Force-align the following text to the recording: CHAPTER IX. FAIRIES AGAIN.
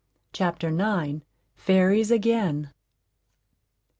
CHAPTER 0.33 0.69
IX. 0.69 1.21
FAIRIES 1.53 2.09
AGAIN. 2.09 2.71